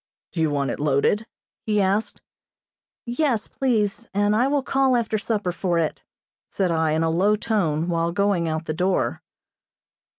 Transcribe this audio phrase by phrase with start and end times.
[0.31, 1.27] "Do you want it loaded?"
[1.63, 2.23] he asked.
[3.05, 6.01] "Yes, please, and I will call after supper for it,"
[6.49, 9.21] said I, in a low tone, while going out the door.